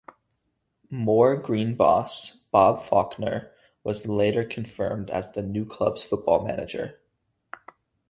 Moor 0.89 1.35
Green 1.35 1.75
boss, 1.75 2.37
Bob 2.49 2.81
Faulkner, 2.87 3.51
was 3.83 4.07
later 4.07 4.43
confirmed 4.43 5.11
as 5.11 5.31
the 5.33 5.43
new 5.43 5.63
club's 5.63 6.01
football 6.01 6.43
manager. 6.43 6.99